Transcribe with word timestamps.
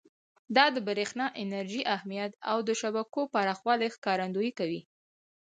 دا 0.55 0.65
د 0.75 0.77
برېښنا 0.87 1.25
انرژۍ 1.41 1.81
اهمیت 1.95 2.31
او 2.51 2.57
د 2.67 2.69
شبکو 2.81 3.21
پراخوالي 3.33 3.87
ښکارندویي 3.95 4.51
کوي. 4.59 4.81